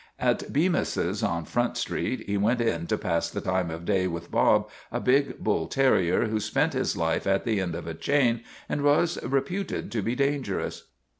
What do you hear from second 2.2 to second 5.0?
he went in to pass the time of day with Bob, a